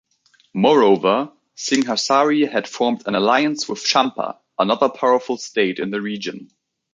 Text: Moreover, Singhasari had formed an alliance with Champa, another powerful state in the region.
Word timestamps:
Moreover, 0.55 1.31
Singhasari 1.55 2.51
had 2.51 2.67
formed 2.67 3.03
an 3.05 3.13
alliance 3.13 3.69
with 3.69 3.87
Champa, 3.87 4.39
another 4.57 4.89
powerful 4.89 5.37
state 5.37 5.77
in 5.77 5.91
the 5.91 6.01
region. 6.01 6.49